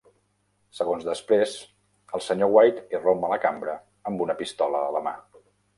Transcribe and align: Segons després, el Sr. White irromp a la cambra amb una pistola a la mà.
Segons 0.77 1.05
després, 1.09 1.53
el 2.19 2.25
Sr. 2.27 2.49
White 2.57 2.89
irromp 2.99 3.29
a 3.29 3.33
la 3.35 3.41
cambra 3.47 3.79
amb 4.13 4.29
una 4.29 4.41
pistola 4.45 4.87
a 4.89 4.93
la 4.99 5.09
mà. 5.09 5.19